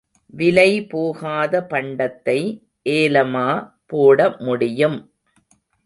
[0.33, 2.39] விலை போகாத பண்டத்தை
[2.89, 3.47] ஏலமா
[3.85, 4.99] போட முடியும்.